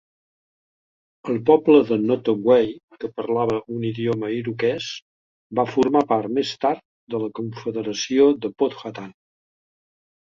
[1.33, 2.71] El poble de Nottoway,
[3.03, 4.87] que parlava un idioma iroquès,
[5.61, 6.83] va formar part més tard
[7.17, 9.17] de la confederació de Powhatan.